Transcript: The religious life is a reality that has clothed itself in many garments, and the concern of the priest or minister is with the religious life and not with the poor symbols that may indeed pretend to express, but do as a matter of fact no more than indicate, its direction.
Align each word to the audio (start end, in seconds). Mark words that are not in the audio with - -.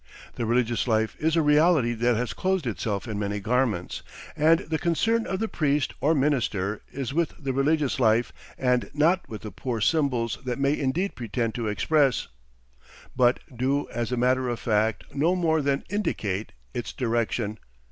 The 0.33 0.47
religious 0.47 0.87
life 0.87 1.15
is 1.19 1.35
a 1.35 1.43
reality 1.43 1.93
that 1.93 2.15
has 2.17 2.33
clothed 2.33 2.65
itself 2.65 3.07
in 3.07 3.19
many 3.19 3.39
garments, 3.39 4.01
and 4.35 4.61
the 4.61 4.79
concern 4.79 5.27
of 5.27 5.37
the 5.39 5.47
priest 5.47 5.93
or 6.01 6.15
minister 6.15 6.81
is 6.91 7.13
with 7.13 7.35
the 7.37 7.53
religious 7.53 7.99
life 7.99 8.33
and 8.57 8.89
not 8.95 9.29
with 9.29 9.43
the 9.43 9.51
poor 9.51 9.79
symbols 9.79 10.39
that 10.43 10.57
may 10.57 10.75
indeed 10.75 11.13
pretend 11.13 11.53
to 11.53 11.67
express, 11.67 12.29
but 13.15 13.41
do 13.55 13.87
as 13.91 14.11
a 14.11 14.17
matter 14.17 14.49
of 14.49 14.59
fact 14.59 15.03
no 15.13 15.35
more 15.35 15.61
than 15.61 15.83
indicate, 15.87 16.51
its 16.73 16.91
direction. 16.93 17.59